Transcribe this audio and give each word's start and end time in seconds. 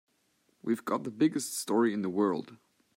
We've 0.63 0.83
got 0.83 1.03
the 1.03 1.11
biggest 1.11 1.55
story 1.59 1.93
in 1.93 2.01
the 2.01 2.09
world. 2.09 2.57